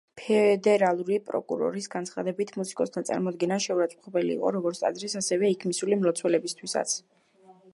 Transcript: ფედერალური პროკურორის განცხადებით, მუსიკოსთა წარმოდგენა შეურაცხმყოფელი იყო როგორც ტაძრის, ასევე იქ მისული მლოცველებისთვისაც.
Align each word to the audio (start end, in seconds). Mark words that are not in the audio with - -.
ფედერალური 0.19 1.17
პროკურორის 1.25 1.87
განცხადებით, 1.95 2.53
მუსიკოსთა 2.61 3.03
წარმოდგენა 3.09 3.59
შეურაცხმყოფელი 3.67 4.33
იყო 4.37 4.53
როგორც 4.57 4.81
ტაძრის, 4.85 5.17
ასევე 5.23 5.53
იქ 5.57 5.69
მისული 5.73 5.99
მლოცველებისთვისაც. 6.01 6.97